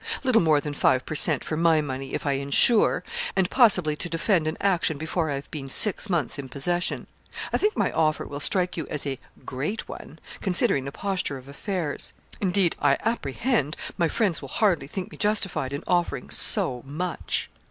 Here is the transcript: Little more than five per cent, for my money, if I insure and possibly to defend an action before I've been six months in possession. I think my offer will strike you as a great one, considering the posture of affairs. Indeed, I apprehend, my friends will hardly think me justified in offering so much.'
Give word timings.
Little 0.23 0.41
more 0.41 0.59
than 0.59 0.73
five 0.73 1.05
per 1.05 1.13
cent, 1.13 1.43
for 1.43 1.55
my 1.55 1.79
money, 1.79 2.15
if 2.15 2.25
I 2.25 2.31
insure 2.31 3.03
and 3.35 3.47
possibly 3.51 3.95
to 3.97 4.09
defend 4.09 4.47
an 4.47 4.57
action 4.59 4.97
before 4.97 5.29
I've 5.29 5.51
been 5.51 5.69
six 5.69 6.09
months 6.09 6.39
in 6.39 6.49
possession. 6.49 7.05
I 7.53 7.57
think 7.59 7.77
my 7.77 7.91
offer 7.91 8.25
will 8.25 8.39
strike 8.39 8.75
you 8.75 8.87
as 8.87 9.05
a 9.05 9.19
great 9.45 9.87
one, 9.87 10.17
considering 10.41 10.85
the 10.85 10.91
posture 10.91 11.37
of 11.37 11.47
affairs. 11.47 12.13
Indeed, 12.41 12.75
I 12.81 12.97
apprehend, 13.05 13.77
my 13.95 14.07
friends 14.07 14.41
will 14.41 14.49
hardly 14.49 14.87
think 14.87 15.11
me 15.11 15.19
justified 15.19 15.71
in 15.71 15.83
offering 15.85 16.31
so 16.31 16.81
much.' 16.83 17.51